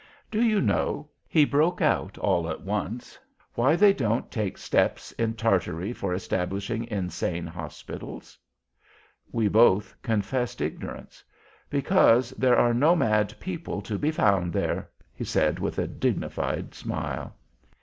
"Do 0.31 0.41
you 0.43 0.61
know"—he 0.61 1.45
broke 1.45 1.79
out 1.79 2.17
all 2.17 2.49
at 2.49 2.63
once—"why 2.63 3.75
they 3.75 3.93
don't 3.93 4.31
take 4.31 4.57
steppes 4.57 5.11
in 5.11 5.35
Tartary 5.35 5.93
for 5.93 6.11
establishing 6.11 6.85
Insane 6.87 7.45
Hospitals?" 7.45 8.35
We 9.31 9.47
both 9.47 9.93
confessed 10.01 10.59
ignorance. 10.59 11.23
"Because 11.69 12.31
there 12.31 12.57
are 12.57 12.73
nomad 12.73 13.39
people 13.39 13.79
to 13.83 13.99
be 13.99 14.09
found 14.09 14.53
there," 14.53 14.89
he 15.13 15.23
said, 15.23 15.59
with 15.59 15.77
a 15.77 15.85
dignified 15.87 16.73
smile. 16.73 17.35